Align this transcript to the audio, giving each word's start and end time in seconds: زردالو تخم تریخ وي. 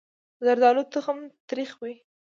زردالو 0.45 0.83
تخم 0.93 1.17
تریخ 1.49 1.71
وي. 1.81 1.93